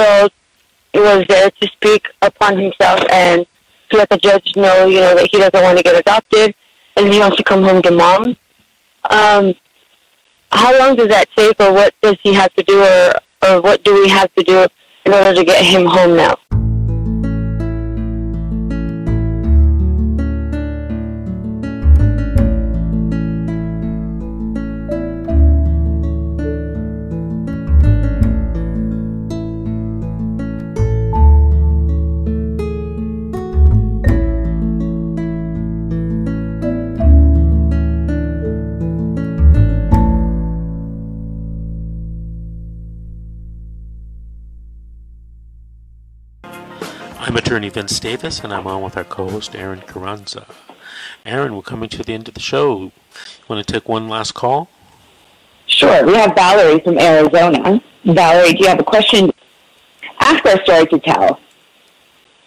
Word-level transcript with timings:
15-year-old 0.00 0.32
was 0.94 1.26
there 1.28 1.50
to 1.50 1.68
speak 1.68 2.08
upon 2.22 2.58
himself 2.58 3.00
and 3.10 3.46
to 3.90 3.96
let 3.96 4.08
the 4.08 4.18
judge 4.18 4.54
know, 4.56 4.86
you 4.86 5.00
know, 5.00 5.14
that 5.14 5.28
he 5.30 5.38
doesn't 5.38 5.62
want 5.62 5.78
to 5.78 5.84
get 5.84 5.96
adopted 5.96 6.54
and 6.96 7.12
he 7.12 7.18
wants 7.18 7.36
to 7.36 7.44
come 7.44 7.62
home 7.62 7.82
to 7.82 7.90
mom. 7.90 8.36
Um, 9.08 9.54
how 10.52 10.76
long 10.78 10.96
does 10.96 11.08
that 11.08 11.28
take, 11.36 11.60
or 11.60 11.72
what 11.72 11.94
does 12.02 12.16
he 12.22 12.34
have 12.34 12.52
to 12.54 12.62
do, 12.64 12.82
or 12.82 13.14
or 13.46 13.62
what 13.62 13.82
do 13.84 13.94
we 13.94 14.08
have 14.08 14.34
to 14.34 14.42
do 14.42 14.66
in 15.06 15.14
order 15.14 15.32
to 15.32 15.44
get 15.44 15.64
him 15.64 15.86
home 15.86 16.16
now? 16.16 16.36
I'm 47.22 47.36
attorney 47.36 47.68
Vince 47.68 48.00
Davis, 48.00 48.40
and 48.40 48.50
I'm 48.50 48.66
on 48.66 48.80
with 48.80 48.96
our 48.96 49.04
co-host 49.04 49.54
Aaron 49.54 49.82
Carranza. 49.82 50.46
Aaron, 51.26 51.54
we're 51.54 51.60
coming 51.60 51.90
to 51.90 52.02
the 52.02 52.14
end 52.14 52.28
of 52.28 52.34
the 52.34 52.40
show. 52.40 52.84
You 52.84 52.92
want 53.46 53.64
to 53.64 53.70
take 53.72 53.86
one 53.86 54.08
last 54.08 54.32
call? 54.32 54.70
Sure. 55.66 56.06
We 56.06 56.14
have 56.14 56.34
Valerie 56.34 56.80
from 56.80 56.98
Arizona. 56.98 57.82
Valerie, 58.06 58.54
do 58.54 58.62
you 58.62 58.68
have 58.68 58.80
a 58.80 58.84
question? 58.84 59.30
Ask 60.18 60.46
our 60.46 60.64
story 60.64 60.86
to 60.86 60.98
tell. 60.98 61.38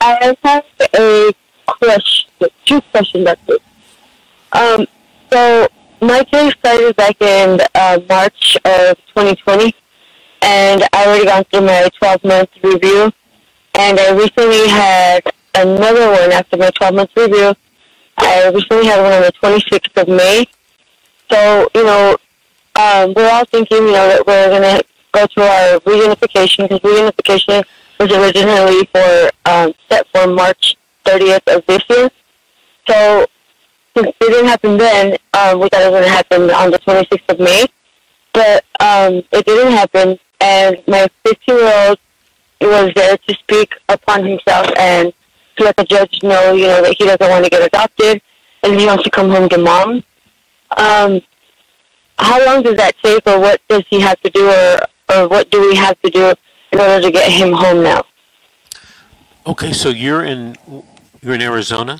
I 0.01 0.35
have 0.43 0.65
a 0.95 1.33
question, 1.67 2.31
two 2.65 2.81
questions 2.81 3.27
actually. 3.27 3.59
Um, 4.53 4.87
so 5.31 5.67
my 6.01 6.23
case 6.23 6.51
started 6.55 6.95
back 6.95 7.21
in 7.21 7.61
uh, 7.75 7.99
March 8.09 8.57
of 8.65 8.97
2020, 9.15 9.71
and 10.41 10.83
I 10.91 11.05
already 11.05 11.25
gone 11.25 11.43
through 11.45 11.61
my 11.61 11.89
12-month 12.01 12.49
review, 12.63 13.11
and 13.75 13.99
I 13.99 14.11
recently 14.11 14.67
had 14.67 15.21
another 15.55 16.09
one 16.09 16.31
after 16.31 16.57
my 16.57 16.69
12-month 16.71 17.11
review. 17.15 17.53
I 18.17 18.49
recently 18.49 18.85
had 18.85 19.01
one 19.01 19.13
on 19.13 19.21
the 19.21 19.33
26th 19.41 20.01
of 20.01 20.07
May. 20.07 20.45
So, 21.31 21.69
you 21.73 21.83
know, 21.83 22.17
um, 22.75 23.13
we're 23.15 23.29
all 23.29 23.45
thinking, 23.45 23.83
you 23.83 23.91
know, 23.91 24.07
that 24.07 24.27
we're 24.27 24.49
going 24.49 24.61
to 24.61 24.83
go 25.11 25.27
through 25.27 25.43
our 25.43 25.79
reunification 25.81 26.69
because 26.69 26.79
reunification 26.79 27.63
was 27.99 28.11
originally 28.11 28.85
for 28.85 29.29
um, 29.45 29.73
set 29.89 30.07
for 30.09 30.27
March 30.27 30.75
30th 31.05 31.55
of 31.55 31.65
this 31.65 31.83
year. 31.89 32.09
So 32.87 33.25
since 33.95 34.07
it 34.07 34.15
didn't 34.19 34.47
happen 34.47 34.77
then, 34.77 35.17
um, 35.33 35.59
we 35.59 35.69
thought 35.69 35.81
it 35.81 35.91
was 35.91 36.01
going 36.01 36.03
to 36.03 36.09
happen 36.09 36.51
on 36.51 36.71
the 36.71 36.79
26th 36.79 37.29
of 37.29 37.39
May. 37.39 37.65
But 38.33 38.65
um, 38.79 39.21
it 39.31 39.45
didn't 39.45 39.73
happen, 39.73 40.17
and 40.41 40.81
my 40.87 41.07
15-year-old 41.23 41.99
was 42.73 42.93
there 42.95 43.17
to 43.17 43.33
speak 43.35 43.73
upon 43.89 44.25
himself 44.25 44.69
and 44.77 45.13
to 45.57 45.63
let 45.63 45.77
the 45.77 45.83
judge 45.83 46.21
know, 46.23 46.53
you 46.53 46.67
know, 46.67 46.81
that 46.81 46.95
he 46.97 47.05
doesn't 47.05 47.29
want 47.29 47.43
to 47.43 47.49
get 47.49 47.61
adopted 47.61 48.21
and 48.63 48.79
he 48.79 48.85
wants 48.85 49.03
to 49.03 49.09
come 49.09 49.29
home 49.29 49.49
to 49.49 49.57
mom. 49.57 50.03
Um, 50.77 51.21
how 52.17 52.43
long 52.45 52.63
does 52.63 52.75
that 52.77 52.95
take, 53.03 53.25
or 53.27 53.39
what 53.39 53.61
does 53.67 53.83
he 53.89 53.99
have 53.99 54.19
to 54.21 54.29
do, 54.29 54.49
or 54.49 54.79
or 55.13 55.27
what 55.27 55.51
do 55.51 55.61
we 55.61 55.75
have 55.75 55.99
to 56.01 56.09
do 56.09 56.33
in 56.71 56.79
order 56.79 57.01
to 57.01 57.11
get 57.11 57.31
him 57.31 57.51
home 57.51 57.83
now? 57.83 58.03
Okay, 59.45 59.73
so 59.73 59.89
you're 59.89 60.23
in 60.23 60.55
you're 61.21 61.35
in 61.35 61.41
Arizona. 61.41 61.99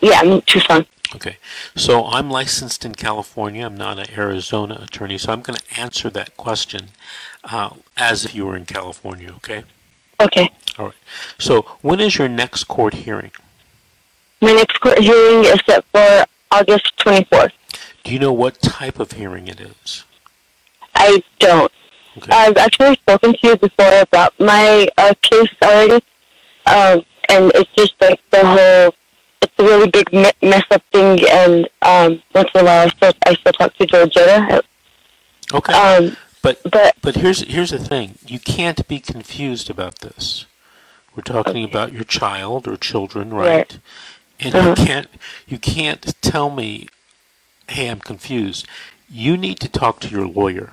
Yeah, 0.00 0.20
I'm 0.20 0.32
in 0.32 0.42
Tucson. 0.42 0.86
Okay, 1.14 1.36
so 1.76 2.04
I'm 2.06 2.30
licensed 2.30 2.84
in 2.84 2.94
California. 2.94 3.64
I'm 3.64 3.76
not 3.76 3.98
an 3.98 4.06
Arizona 4.16 4.80
attorney, 4.82 5.18
so 5.18 5.32
I'm 5.32 5.42
going 5.42 5.56
to 5.56 5.80
answer 5.80 6.10
that 6.10 6.36
question 6.36 6.88
uh, 7.44 7.70
as 7.96 8.24
if 8.24 8.34
you 8.34 8.46
were 8.46 8.56
in 8.56 8.64
California. 8.64 9.30
Okay. 9.36 9.64
Okay. 10.20 10.50
All 10.78 10.86
right. 10.86 10.94
So 11.38 11.62
when 11.82 12.00
is 12.00 12.18
your 12.18 12.28
next 12.28 12.64
court 12.64 12.94
hearing? 12.94 13.30
My 14.40 14.52
next 14.52 14.80
court 14.80 14.98
hearing 14.98 15.44
is 15.44 15.60
set 15.66 15.84
for 15.92 16.24
August 16.50 16.96
24th. 16.98 17.52
Do 18.04 18.12
you 18.12 18.18
know 18.18 18.32
what 18.32 18.60
type 18.60 18.98
of 18.98 19.12
hearing 19.12 19.48
it 19.48 19.60
is? 19.60 20.04
I 20.94 21.22
don't. 21.38 21.72
Okay. 22.18 22.32
I've 22.32 22.56
actually 22.56 22.94
spoken 22.94 23.32
to 23.32 23.38
you 23.42 23.56
before 23.56 24.00
about 24.00 24.38
my 24.40 24.88
uh, 24.96 25.12
case 25.20 25.50
already, 25.62 26.02
um, 26.66 27.04
and 27.28 27.52
it's 27.54 27.70
just 27.76 27.94
like 28.00 28.20
the 28.30 28.46
whole. 28.46 28.94
It's 29.42 29.52
a 29.58 29.62
really 29.62 29.90
big 29.90 30.10
me- 30.12 30.32
mess 30.48 30.64
up 30.70 30.82
thing, 30.92 31.20
and 31.30 31.68
um, 31.82 32.22
once 32.34 32.48
in 32.54 32.62
a 32.62 32.64
while 32.64 32.86
I 32.86 32.88
still 32.88 33.12
I 33.26 33.34
still 33.34 33.52
talk 33.52 33.74
to 33.74 33.86
Georgetta. 33.86 34.62
Okay. 35.52 35.72
Um, 35.72 36.16
but 36.42 36.60
but 36.70 36.96
but 37.02 37.16
here's 37.16 37.40
here's 37.42 37.70
the 37.70 37.78
thing. 37.78 38.18
You 38.26 38.38
can't 38.38 38.86
be 38.88 39.00
confused 39.00 39.70
about 39.70 40.00
this. 40.00 40.46
We're 41.14 41.22
talking 41.22 41.64
Okay. 41.64 41.70
about 41.70 41.92
your 41.92 42.04
child 42.04 42.68
or 42.68 42.76
children, 42.76 43.32
right? 43.32 43.48
Right. 43.48 43.78
And 44.40 44.54
Uh-huh. 44.54 44.68
you 44.78 44.86
can't 44.86 45.08
you 45.48 45.58
can't 45.58 46.14
tell 46.22 46.50
me, 46.50 46.88
"Hey, 47.68 47.88
I'm 47.88 48.00
confused." 48.00 48.66
You 49.08 49.36
need 49.36 49.60
to 49.60 49.68
talk 49.68 50.00
to 50.00 50.08
your 50.08 50.26
lawyer. 50.26 50.72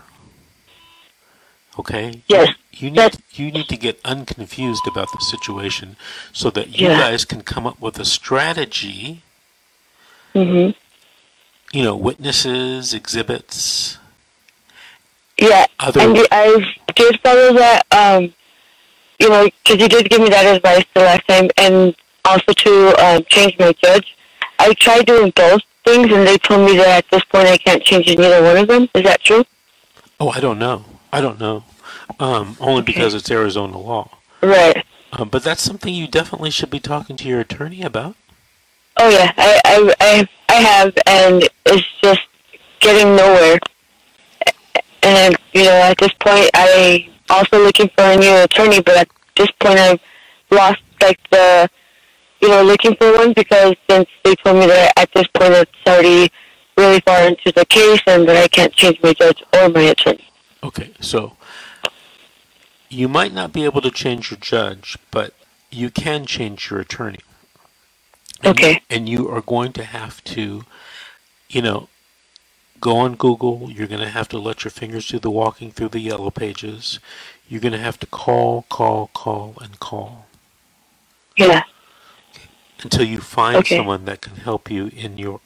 Okay? 1.79 2.21
Yes, 2.27 2.55
You 2.71 2.89
need 2.91 3.17
you 3.33 3.51
need 3.51 3.67
to 3.69 3.77
get 3.77 3.99
unconfused 4.03 4.85
about 4.87 5.11
the 5.11 5.19
situation 5.21 5.95
so 6.31 6.49
that 6.51 6.69
you 6.79 6.87
Yeah. 6.89 6.99
guys 6.99 7.25
can 7.25 7.41
come 7.41 7.65
up 7.67 7.79
with 7.79 7.99
a 7.99 8.05
strategy, 8.05 9.21
Mm-hmm. 10.35 10.71
you 11.77 11.83
know, 11.83 11.95
witnesses, 11.95 12.93
exhibits, 12.93 13.97
yeah, 15.37 15.65
other 15.79 15.99
and 16.01 16.17
I 16.31 16.73
did 16.95 17.19
follow 17.21 17.53
that. 17.53 17.83
Um, 17.91 18.33
you 19.19 19.29
know, 19.29 19.45
because 19.63 19.81
you 19.81 19.87
did 19.87 20.09
give 20.09 20.21
me 20.21 20.29
that 20.29 20.55
advice 20.55 20.85
the 20.93 21.01
last 21.01 21.27
time, 21.27 21.49
and 21.57 21.95
also 22.25 22.51
to 22.53 23.05
um, 23.05 23.23
change 23.29 23.57
my 23.59 23.73
judge. 23.83 24.15
I 24.59 24.73
tried 24.73 25.05
doing 25.05 25.31
both 25.35 25.61
things, 25.85 26.11
and 26.11 26.27
they 26.27 26.37
told 26.37 26.65
me 26.69 26.77
that 26.77 27.03
at 27.03 27.05
this 27.11 27.23
point 27.25 27.47
I 27.47 27.57
can't 27.57 27.83
change 27.83 28.07
neither 28.07 28.41
one 28.43 28.57
of 28.57 28.67
them. 28.67 28.89
Is 28.93 29.03
that 29.03 29.21
true? 29.21 29.43
Oh, 30.19 30.29
I 30.29 30.39
don't 30.39 30.59
know. 30.59 30.85
I 31.11 31.21
don't 31.21 31.39
know. 31.39 31.63
Um, 32.19 32.57
only 32.59 32.81
Okay. 32.81 32.93
because 32.93 33.13
it's 33.13 33.29
Arizona 33.31 33.77
law. 33.77 34.09
Right. 34.41 34.85
Um, 35.13 35.29
but 35.29 35.43
that's 35.43 35.61
something 35.61 35.93
you 35.93 36.07
definitely 36.07 36.49
should 36.49 36.69
be 36.69 36.79
talking 36.79 37.15
to 37.17 37.27
your 37.27 37.39
attorney 37.39 37.81
about. 37.81 38.15
Oh 38.97 39.09
yeah, 39.09 39.31
I 39.37 39.61
I 39.65 39.93
I, 39.99 40.29
I 40.49 40.53
have, 40.55 40.93
and 41.07 41.49
it's 41.65 41.87
just 42.01 42.21
getting 42.79 43.15
nowhere. 43.15 43.59
And 45.03 45.35
you 45.53 45.63
know, 45.65 45.81
at 45.83 45.97
this 45.97 46.13
point, 46.19 46.49
I 46.53 47.09
also 47.29 47.63
looking 47.63 47.89
for 47.89 48.03
a 48.03 48.17
new 48.17 48.35
attorney, 48.43 48.81
but 48.81 48.97
at 48.97 49.09
this 49.35 49.51
point, 49.59 49.79
I've 49.79 49.99
lost 50.49 50.81
like 51.01 51.19
the, 51.29 51.69
you 52.41 52.49
know, 52.49 52.63
looking 52.63 52.95
for 52.95 53.11
one 53.13 53.33
because 53.33 53.75
since 53.89 54.07
they 54.23 54.35
told 54.35 54.59
me 54.59 54.67
that 54.67 54.93
at 54.97 55.09
this 55.13 55.27
point 55.27 55.53
it's 55.53 55.71
already 55.87 56.31
really 56.77 57.01
far 57.01 57.27
into 57.27 57.51
the 57.51 57.65
case 57.65 58.01
and 58.07 58.27
that 58.27 58.37
I 58.37 58.47
can't 58.47 58.73
change 58.73 58.99
my 59.03 59.13
judge 59.13 59.43
or 59.53 59.69
my 59.69 59.81
attorney. 59.81 60.27
Okay, 60.63 60.93
so 61.01 61.35
you 62.89 63.07
might 63.07 63.33
not 63.33 63.51
be 63.51 63.65
able 63.65 63.81
to 63.81 63.91
change 63.91 64.31
your 64.31 64.39
judge, 64.39 64.97
but 65.11 65.33
you 65.71 65.89
can 65.89 66.25
change 66.25 66.69
your 66.69 66.79
attorney. 66.79 67.19
And 68.41 68.57
Okay. 68.57 68.81
And 68.89 69.09
you 69.09 69.29
are 69.29 69.41
going 69.41 69.73
to 69.73 69.83
have 69.83 70.23
to, 70.25 70.63
you 71.49 71.61
know, 71.61 71.89
go 72.83 72.97
on 72.97 73.15
Google. 73.15 73.69
You're 73.71 73.87
going 73.87 74.01
to 74.01 74.09
have 74.09 74.27
to 74.29 74.37
let 74.37 74.65
your 74.65 74.71
fingers 74.71 75.07
do 75.07 75.17
the 75.17 75.31
walking 75.31 75.71
through 75.71 75.87
the 75.89 76.01
yellow 76.01 76.29
pages. 76.29 76.99
You're 77.47 77.61
going 77.61 77.71
to 77.71 77.79
have 77.79 77.97
to 78.01 78.05
call, 78.05 78.65
call, 78.69 79.09
call, 79.13 79.55
and 79.61 79.79
call 79.79 80.25
Yeah. 81.37 81.63
until 82.81 83.05
you 83.05 83.21
find 83.21 83.55
Okay. 83.57 83.77
someone 83.77 84.03
that 84.03 84.19
can 84.19 84.35
help 84.35 84.69
you 84.69 84.91
in 84.93 85.17
your 85.17 85.39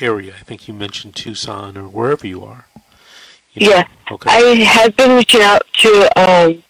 area. 0.00 0.34
I 0.38 0.42
think 0.44 0.68
you 0.68 0.74
mentioned 0.74 1.16
Tucson 1.16 1.78
or 1.78 1.88
wherever 1.88 2.26
you 2.26 2.44
are. 2.44 2.66
You 3.54 3.68
know? 3.70 3.76
Yeah. 3.76 3.84
Okay. 4.10 4.30
I 4.30 4.40
have 4.64 4.94
been 4.94 5.16
reaching 5.16 5.40
out 5.42 5.62
to 5.78 5.90
um 6.20 6.62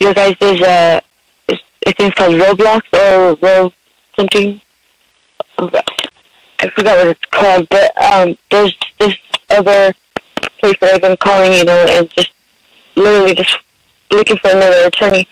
your 0.00 0.14
guys' 0.14 0.36
There's 0.40 0.60
is- 0.60 1.60
I 1.86 1.92
think 1.92 2.10
it's 2.10 2.18
called 2.18 2.34
Roblox 2.34 2.82
or 2.94 3.36
Ro 3.42 3.72
something. 4.16 4.60
I 5.58 6.70
forgot 6.70 6.96
what 6.98 7.08
it's 7.08 7.24
called, 7.30 7.68
but 7.68 7.92
um 8.02 8.36
there's 8.50 8.74
this 8.98 9.14
other 9.50 9.94
place 10.60 10.76
that 10.80 10.94
I've 10.94 11.00
been 11.02 11.16
calling, 11.16 11.52
you 11.52 11.64
know, 11.64 11.86
and 11.88 12.10
just 12.10 12.30
literally 12.94 13.34
just 13.34 13.58
looking 14.10 14.36
for 14.38 14.50
another 14.50 14.86
attorney. 14.86 15.28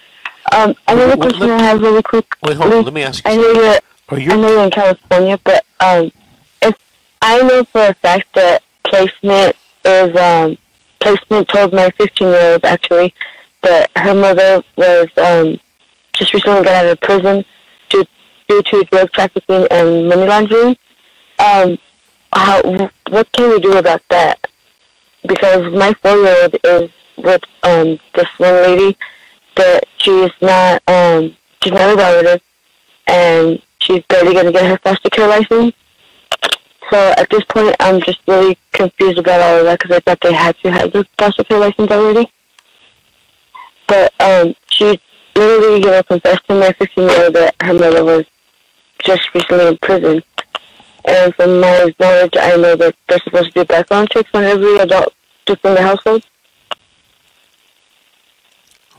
Um 0.53 0.75
another 0.89 1.17
question 1.17 1.49
let- 1.49 1.61
I 1.61 1.65
have 1.65 1.81
really 1.81 2.03
quick. 2.03 2.27
Wait, 2.43 2.57
hold 2.57 2.73
on. 2.73 2.85
Let 2.85 2.93
me 2.95 3.03
ask 3.03 3.25
you. 3.25 3.31
I 3.33 3.37
know 3.37 3.51
you're 3.53 3.79
Are 4.09 4.19
I 4.19 4.37
know 4.37 4.49
you're 4.51 4.65
in 4.65 4.71
California, 4.71 5.39
but 5.45 5.65
um, 5.81 6.13
if 6.63 6.75
I 7.23 7.41
know 7.43 7.65
for 7.65 7.87
a 7.87 7.95
fact 7.95 8.27
that 8.35 8.63
placement 8.85 9.57
is 9.85 10.17
um, 10.17 10.59
placement 11.01 11.49
told 11.49 11.73
my 11.73 11.91
15 11.97 12.29
year 12.29 12.53
old 12.53 12.65
actually 12.65 13.15
that 13.63 13.91
her 13.97 14.15
mother 14.15 14.63
was 14.77 15.09
um, 15.17 15.59
just 16.13 16.35
recently 16.35 16.63
got 16.65 16.85
out 16.85 16.87
of 16.93 17.01
prison 17.01 17.45
due, 17.89 18.05
due 18.49 18.63
to 18.63 18.85
drug 18.85 19.11
trafficking 19.13 19.67
and 19.71 20.09
money 20.09 20.27
laundering. 20.27 20.77
Um, 21.39 21.79
how, 22.35 22.63
what 23.09 23.31
can 23.33 23.51
we 23.51 23.61
do 23.61 23.77
about 23.77 24.03
that? 24.11 24.47
Because 25.27 25.73
my 25.73 25.95
four-year-old 25.95 26.57
is 26.65 26.91
with 27.17 27.43
um, 27.63 27.99
this 28.15 28.29
one 28.39 28.55
lady 28.55 28.97
that 29.57 29.85
she's 29.99 30.31
not 30.43 30.83
um, 30.89 31.37
she's 31.63 31.73
not 31.73 31.95
a 31.95 31.97
relative, 31.97 32.43
and 33.07 33.63
she's 33.81 34.03
barely 34.09 34.33
going 34.35 34.47
to 34.47 34.53
get 34.53 34.67
her 34.67 34.79
foster 34.79 35.11
care 35.11 35.29
license. 35.29 35.75
So 36.91 37.15
at 37.17 37.31
this 37.31 37.45
point, 37.45 37.77
I'm 37.81 38.01
just 38.03 38.21
really 38.27 38.59
confused 38.73 39.19
about 39.19 39.41
all 39.41 39.59
of 39.59 39.65
that 39.65 39.79
because 39.79 39.97
I 39.97 40.01
thought 40.01 40.21
they 40.21 40.33
had 40.33 40.57
to 40.59 40.71
have 40.71 40.93
the 40.93 41.07
foster 41.19 41.45
care 41.45 41.59
license 41.59 41.91
already. 41.91 42.31
But 43.87 44.13
um, 44.21 44.55
she 44.71 45.01
literally, 45.35 45.81
you 45.81 45.87
know, 45.87 46.03
confessed 46.03 46.47
to 46.49 46.55
my 46.55 46.73
15 46.73 47.09
year 47.09 47.25
old 47.25 47.35
that 47.35 47.55
her 47.63 47.75
mother 47.75 48.05
was 48.05 48.25
just 49.03 49.35
recently 49.35 49.67
in 49.69 49.79
prison. 49.79 50.23
And 51.05 51.35
from 51.35 51.61
my 51.61 51.93
knowledge, 52.01 52.35
I 52.37 52.57
know 52.57 52.77
that 52.77 52.95
they're 53.09 53.19
supposed 53.19 53.53
to 53.53 53.61
do 53.61 53.65
background 53.65 54.11
checks 54.11 54.31
on 54.33 54.45
every 54.45 54.79
adult 54.79 55.13
just 55.47 55.65
in 55.65 55.75
the 55.75 55.83
household. 55.83 56.25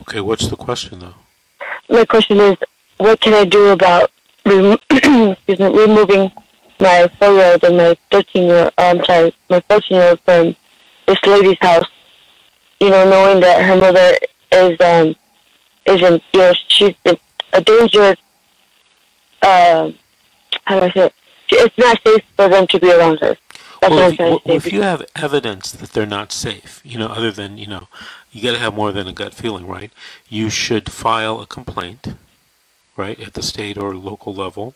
Okay, 0.02 0.20
what's 0.20 0.48
the 0.48 0.56
question 0.56 1.00
though? 1.00 1.14
My 1.88 2.04
question 2.04 2.38
is, 2.38 2.56
what 2.98 3.20
can 3.20 3.34
I 3.34 3.44
do 3.44 3.68
about 3.68 4.10
remo- 4.44 4.78
excuse 4.90 5.58
me, 5.58 5.66
removing 5.66 6.30
my 6.78 7.10
four-year-old 7.18 7.64
and 7.64 7.76
my 7.76 7.96
13-year, 8.12 8.70
I'm 8.78 9.04
sorry, 9.04 9.34
my 9.50 9.60
14-year-old 9.60 10.20
from 10.20 10.56
this 11.06 11.18
lady's 11.26 11.58
house? 11.60 11.88
You 12.80 12.90
know, 12.90 13.08
knowing 13.08 13.40
that 13.40 13.64
her 13.64 13.76
mother 13.76 14.16
is 14.52 14.80
um 14.80 15.16
isn't 15.86 16.22
you 16.32 16.40
know 16.40 16.52
she's 16.68 16.94
a, 17.06 17.16
a 17.52 17.60
danger. 17.62 18.14
Uh, 19.42 19.90
how 20.64 20.80
do 20.80 20.86
I 20.86 20.90
say 20.90 21.06
it? 21.06 21.14
It's 21.50 21.78
not 21.78 22.00
safe 22.04 22.24
for 22.36 22.48
them 22.48 22.66
to 22.68 22.80
be 22.80 22.92
around 22.92 23.20
her. 23.20 23.36
That's 23.80 23.94
well, 23.94 24.10
if, 24.10 24.18
well, 24.18 24.40
if 24.46 24.72
you 24.72 24.82
have 24.82 25.06
evidence 25.14 25.70
that 25.70 25.90
they're 25.90 26.06
not 26.06 26.32
safe, 26.32 26.80
you 26.84 26.98
know, 26.98 27.08
other 27.08 27.30
than 27.30 27.58
you 27.58 27.66
know, 27.66 27.88
you 28.32 28.42
got 28.42 28.52
to 28.52 28.58
have 28.58 28.74
more 28.74 28.92
than 28.92 29.06
a 29.06 29.12
gut 29.12 29.34
feeling, 29.34 29.66
right? 29.66 29.92
You 30.28 30.50
should 30.50 30.90
file 30.90 31.40
a 31.40 31.46
complaint, 31.46 32.14
right, 32.96 33.20
at 33.20 33.34
the 33.34 33.42
state 33.42 33.76
or 33.76 33.94
local 33.94 34.34
level. 34.34 34.74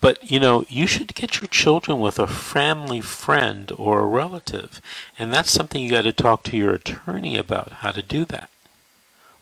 But 0.00 0.30
you 0.30 0.38
know, 0.38 0.64
you 0.68 0.86
should 0.86 1.14
get 1.14 1.40
your 1.40 1.48
children 1.48 1.98
with 1.98 2.18
a 2.18 2.26
family 2.26 3.00
friend 3.00 3.72
or 3.76 4.00
a 4.00 4.06
relative, 4.06 4.80
and 5.18 5.32
that's 5.32 5.50
something 5.50 5.82
you 5.82 5.90
got 5.90 6.02
to 6.02 6.12
talk 6.12 6.42
to 6.44 6.56
your 6.56 6.74
attorney 6.74 7.36
about 7.36 7.72
how 7.72 7.92
to 7.92 8.02
do 8.02 8.24
that, 8.26 8.50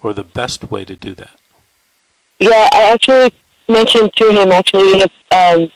or 0.02 0.14
the 0.14 0.24
best 0.24 0.70
way 0.70 0.84
to 0.84 0.94
do 0.94 1.14
that. 1.14 1.38
Yeah, 2.38 2.68
I 2.72 2.92
actually 2.92 3.32
mentioned 3.68 4.14
to 4.14 4.30
him 4.30 4.52
actually, 4.52 5.02
um, 5.30 5.70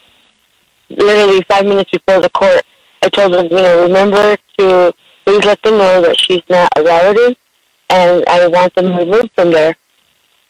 literally 0.88 1.42
five 1.48 1.64
minutes 1.66 1.90
before 1.90 2.20
the 2.20 2.30
court. 2.30 2.62
I 3.02 3.08
told 3.08 3.32
them, 3.32 3.46
you 3.46 3.56
know, 3.62 3.82
remember 3.82 4.36
to 4.58 4.92
please 5.24 5.44
let 5.44 5.62
them 5.62 5.78
know 5.78 6.00
that 6.02 6.18
she's 6.18 6.42
not 6.48 6.68
a 6.76 6.82
relative, 6.82 7.36
and 7.90 8.24
I 8.28 8.46
want 8.48 8.74
them 8.74 8.96
removed 8.96 9.30
from 9.34 9.52
there. 9.52 9.76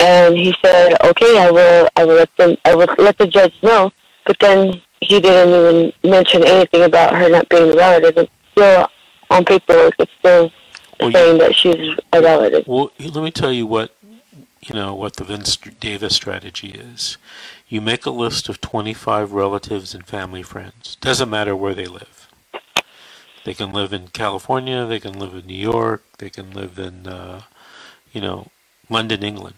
And 0.01 0.37
he 0.37 0.55
said, 0.65 0.97
okay, 1.05 1.39
I 1.39 1.51
will, 1.51 1.89
I 1.97 2.05
will 2.05 2.15
let 2.15 2.35
them, 2.37 2.57
I 2.65 2.75
will 2.75 2.87
let 2.99 3.19
the 3.19 3.27
judge 3.27 3.53
know. 3.63 3.91
But 4.27 4.39
then 4.41 4.81
he 5.01 5.21
didn't 5.21 5.49
even 5.49 5.93
mention 6.11 6.45
anything 6.45 6.83
about 6.85 7.15
her 7.17 7.29
not 7.29 7.49
being 7.49 7.73
a 7.73 7.77
relative. 7.77 8.17
It's 8.17 8.33
still 8.53 8.89
on 9.31 9.45
paperwork. 9.45 9.95
It's 9.99 10.13
still 10.21 10.53
Well, 11.01 11.11
you- 11.11 11.13
saying 11.17 11.39
that 11.39 11.55
she's 11.57 11.99
a 12.13 12.23
relative. 12.23 12.65
Well, 12.69 12.93
let 13.01 13.17
me 13.17 13.31
tell 13.33 13.53
you 13.53 13.67
what 13.67 13.91
you 14.61 14.75
know 14.75 14.95
what 14.95 15.17
the 15.17 15.25
Vince 15.25 15.57
Davis 15.57 16.15
strategy 16.15 16.69
is. 16.69 17.17
You 17.69 17.81
make 17.81 18.07
a 18.07 18.11
list 18.11 18.49
of 18.49 18.61
25 18.61 19.33
relatives 19.33 19.95
and 19.95 20.07
family 20.07 20.43
friends. 20.43 20.97
Doesn't 21.01 21.31
matter 21.31 21.55
where 21.55 21.75
they 21.75 21.87
live. 21.87 22.29
They 23.45 23.55
can 23.55 23.73
live 23.73 23.93
in 23.93 24.09
California. 24.09 24.85
They 24.85 25.01
can 25.01 25.19
live 25.19 25.35
in 25.35 25.47
New 25.47 25.55
York. 25.55 26.05
They 26.19 26.29
can 26.31 26.51
live 26.51 26.79
in, 26.79 27.07
uh, 27.07 27.43
you 28.13 28.21
know, 28.21 28.49
London, 28.91 29.23
England. 29.23 29.57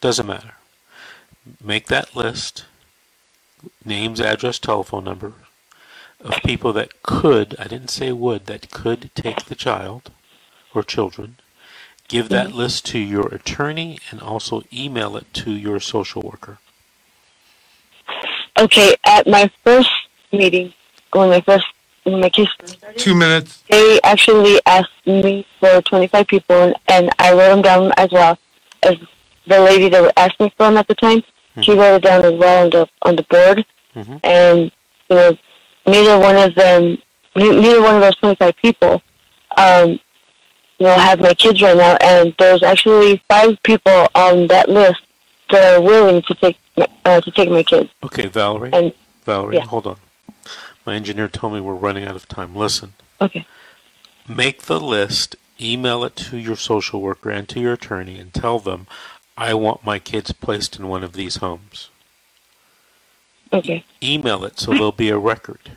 Doesn't 0.00 0.26
matter. 0.26 0.54
Make 1.62 1.86
that 1.86 2.16
list. 2.16 2.64
Names, 3.84 4.20
address, 4.20 4.58
telephone 4.58 5.04
number 5.04 5.34
of 6.20 6.42
people 6.44 6.72
that 6.72 7.02
could, 7.02 7.56
I 7.58 7.64
didn't 7.64 7.90
say 7.90 8.12
would, 8.12 8.46
that 8.46 8.70
could 8.70 9.10
take 9.14 9.44
the 9.44 9.54
child 9.54 10.10
or 10.74 10.82
children. 10.82 11.36
Give 12.08 12.28
that 12.30 12.52
list 12.52 12.86
to 12.86 12.98
your 12.98 13.26
attorney 13.28 13.98
and 14.10 14.20
also 14.20 14.62
email 14.72 15.16
it 15.16 15.32
to 15.34 15.50
your 15.52 15.78
social 15.78 16.22
worker. 16.22 16.58
Okay, 18.58 18.96
at 19.04 19.26
my 19.26 19.50
first 19.62 19.90
meeting, 20.32 20.72
when 21.12 21.28
my 21.28 21.40
first 21.42 21.66
when 22.04 22.20
my 22.20 22.30
case 22.30 22.48
started, 22.54 22.98
Two 22.98 23.14
minutes. 23.14 23.62
they 23.68 24.00
actually 24.02 24.58
asked 24.64 24.90
me 25.06 25.46
for 25.60 25.82
25 25.82 26.26
people, 26.26 26.56
and, 26.62 26.74
and 26.88 27.10
I 27.18 27.32
wrote 27.32 27.50
them 27.50 27.62
down 27.62 27.92
as 27.98 28.10
well 28.10 28.38
as 28.82 28.96
the 29.46 29.60
lady 29.60 29.90
that 29.90 30.12
asked 30.16 30.40
me 30.40 30.50
for 30.56 30.64
them 30.66 30.78
at 30.78 30.88
the 30.88 30.94
time. 30.94 31.22
She 31.60 31.72
wrote 31.72 31.96
it 31.96 32.02
down 32.04 32.24
as 32.24 32.32
well 32.34 32.64
on 32.64 32.70
the 32.70 32.88
on 33.02 33.16
the 33.16 33.22
board, 33.24 33.66
Mhm. 33.94 34.20
and 34.22 34.58
you 35.10 35.16
know, 35.16 35.36
neither 35.86 36.18
one 36.18 36.36
of 36.36 36.54
them, 36.54 36.98
neither 37.36 37.82
one 37.82 37.96
of 37.96 38.00
those 38.00 38.16
25 38.16 38.56
people, 38.56 39.02
um, 39.56 39.98
you 40.78 40.86
know, 40.86 40.94
have 40.94 41.20
my 41.20 41.34
kids 41.34 41.60
right 41.62 41.76
now, 41.76 41.96
and 42.00 42.34
there's 42.38 42.62
actually 42.62 43.22
five 43.28 43.60
people 43.62 44.08
on 44.14 44.46
that 44.48 44.68
list 44.68 45.00
that 45.50 45.74
are 45.74 45.80
willing 45.82 46.22
to 46.22 46.34
take 46.34 46.58
my, 46.76 46.86
uh, 47.04 47.20
to 47.20 47.30
take 47.30 47.50
my 47.50 47.62
kids. 47.62 47.90
Okay, 48.04 48.26
Valerie. 48.28 48.70
And 48.72 48.92
Valerie, 49.24 49.56
yeah. 49.56 49.64
hold 49.64 49.86
on. 49.86 49.96
My 50.86 50.94
engineer 50.94 51.28
told 51.28 51.52
me 51.54 51.60
we're 51.60 51.74
running 51.74 52.04
out 52.04 52.16
of 52.16 52.28
time. 52.28 52.54
Listen. 52.54 52.94
okay, 53.20 53.46
Make 54.28 54.62
the 54.62 54.78
list, 54.80 55.36
email 55.60 56.04
it 56.04 56.14
to 56.16 56.36
your 56.38 56.56
social 56.56 57.00
worker 57.00 57.30
and 57.30 57.48
to 57.48 57.60
your 57.60 57.72
attorney, 57.74 58.18
and 58.18 58.32
tell 58.32 58.58
them, 58.58 58.86
I 59.36 59.54
want 59.54 59.84
my 59.84 59.98
kids 59.98 60.32
placed 60.32 60.78
in 60.78 60.86
one 60.88 61.02
of 61.02 61.12
these 61.14 61.36
homes. 61.36 61.90
okay, 63.52 63.84
Email 64.02 64.44
it 64.44 64.58
so 64.58 64.72
there'll 64.72 64.92
be 64.92 65.08
a 65.10 65.18
record. 65.18 65.72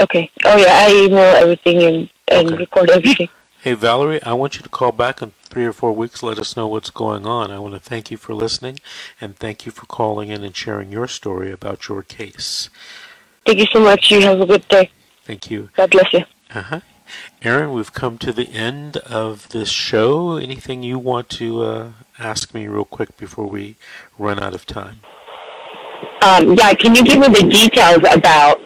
okay. 0.00 0.30
Oh 0.44 0.56
yeah, 0.56 0.86
I 0.86 1.04
email 1.04 1.18
everything 1.36 1.82
and 1.82 2.10
and 2.28 2.48
Okay. 2.48 2.56
record 2.58 2.90
everything. 2.90 3.28
Hey, 3.66 3.74
Valerie, 3.74 4.22
I 4.22 4.32
want 4.32 4.54
you 4.54 4.62
to 4.62 4.68
call 4.68 4.92
back 4.92 5.20
in 5.20 5.32
three 5.42 5.64
or 5.64 5.72
four 5.72 5.90
weeks. 5.90 6.22
Let 6.22 6.38
us 6.38 6.56
know 6.56 6.68
what's 6.68 6.90
going 6.90 7.26
on. 7.26 7.50
I 7.50 7.58
want 7.58 7.74
to 7.74 7.80
thank 7.80 8.12
you 8.12 8.16
for 8.16 8.32
listening 8.32 8.78
and 9.20 9.34
thank 9.34 9.66
you 9.66 9.72
for 9.72 9.86
calling 9.86 10.28
in 10.28 10.44
and 10.44 10.54
sharing 10.54 10.92
your 10.92 11.08
story 11.08 11.50
about 11.50 11.88
your 11.88 12.04
case. 12.04 12.70
Thank 13.44 13.58
you 13.58 13.66
so 13.66 13.80
much. 13.80 14.08
You 14.12 14.20
have 14.20 14.40
a 14.40 14.46
good 14.46 14.68
day. 14.68 14.92
Thank 15.24 15.50
you. 15.50 15.70
God 15.76 15.90
bless 15.90 16.12
you. 16.12 16.20
Uh-huh. 16.54 16.78
Aaron, 17.42 17.72
we've 17.72 17.92
come 17.92 18.18
to 18.18 18.32
the 18.32 18.48
end 18.50 18.98
of 18.98 19.48
this 19.48 19.70
show. 19.70 20.36
Anything 20.36 20.84
you 20.84 21.00
want 21.00 21.28
to 21.30 21.62
uh, 21.64 21.88
ask 22.20 22.54
me 22.54 22.68
real 22.68 22.84
quick 22.84 23.16
before 23.16 23.48
we 23.48 23.74
run 24.16 24.38
out 24.38 24.54
of 24.54 24.64
time? 24.64 25.00
Um, 26.22 26.54
yeah, 26.54 26.72
can 26.74 26.94
you 26.94 27.02
give 27.02 27.18
me 27.18 27.26
the 27.26 27.48
details 27.50 28.04
about 28.14 28.60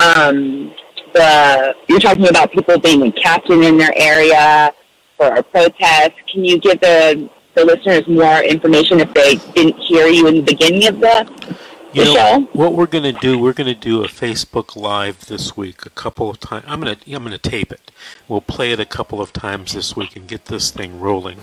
um, 0.00 0.72
the? 1.12 1.74
You're 1.88 2.00
talking 2.00 2.28
about 2.28 2.52
people 2.52 2.78
being 2.78 3.02
a 3.02 3.12
captain 3.12 3.62
in 3.62 3.78
their 3.78 3.92
area 3.96 4.72
for 5.16 5.26
a 5.26 5.42
protest. 5.42 6.12
Can 6.32 6.44
you 6.44 6.58
give 6.58 6.80
the 6.80 7.30
the 7.54 7.64
listeners 7.64 8.06
more 8.06 8.40
information 8.42 9.00
if 9.00 9.12
they 9.12 9.36
didn't 9.52 9.78
hear 9.80 10.06
you 10.06 10.26
in 10.28 10.36
the 10.36 10.42
beginning 10.42 10.86
of 10.86 11.00
the? 11.00 11.56
You 11.92 12.04
know 12.04 12.48
what 12.52 12.74
we're 12.74 12.86
going 12.86 13.12
to 13.12 13.20
do? 13.20 13.36
We're 13.36 13.52
going 13.52 13.66
to 13.66 13.74
do 13.74 14.04
a 14.04 14.06
Facebook 14.06 14.76
Live 14.76 15.26
this 15.26 15.56
week 15.56 15.84
a 15.84 15.90
couple 15.90 16.30
of 16.30 16.38
times. 16.38 16.64
I'm 16.68 16.80
going 16.80 16.94
to 16.94 17.12
I'm 17.12 17.24
going 17.24 17.36
to 17.36 17.50
tape 17.50 17.72
it. 17.72 17.90
We'll 18.28 18.40
play 18.40 18.70
it 18.70 18.78
a 18.78 18.84
couple 18.84 19.20
of 19.20 19.32
times 19.32 19.72
this 19.72 19.96
week 19.96 20.14
and 20.14 20.28
get 20.28 20.44
this 20.44 20.70
thing 20.70 21.00
rolling. 21.00 21.40